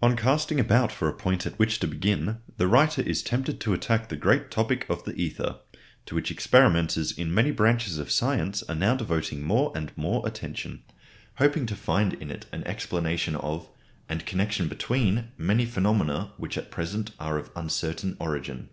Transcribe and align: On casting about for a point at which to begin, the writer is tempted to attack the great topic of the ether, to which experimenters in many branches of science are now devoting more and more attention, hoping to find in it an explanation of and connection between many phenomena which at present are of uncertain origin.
On 0.00 0.16
casting 0.16 0.58
about 0.58 0.90
for 0.90 1.06
a 1.06 1.12
point 1.12 1.44
at 1.44 1.58
which 1.58 1.80
to 1.80 1.86
begin, 1.86 2.38
the 2.56 2.66
writer 2.66 3.02
is 3.02 3.22
tempted 3.22 3.60
to 3.60 3.74
attack 3.74 4.08
the 4.08 4.16
great 4.16 4.50
topic 4.50 4.86
of 4.88 5.04
the 5.04 5.12
ether, 5.16 5.56
to 6.06 6.14
which 6.14 6.30
experimenters 6.30 7.12
in 7.12 7.34
many 7.34 7.50
branches 7.50 7.98
of 7.98 8.10
science 8.10 8.62
are 8.70 8.74
now 8.74 8.96
devoting 8.96 9.42
more 9.42 9.70
and 9.76 9.92
more 9.98 10.26
attention, 10.26 10.82
hoping 11.34 11.66
to 11.66 11.76
find 11.76 12.14
in 12.14 12.30
it 12.30 12.46
an 12.52 12.64
explanation 12.64 13.36
of 13.36 13.68
and 14.08 14.24
connection 14.24 14.66
between 14.66 15.30
many 15.36 15.66
phenomena 15.66 16.32
which 16.38 16.56
at 16.56 16.70
present 16.70 17.10
are 17.20 17.36
of 17.36 17.50
uncertain 17.54 18.16
origin. 18.18 18.70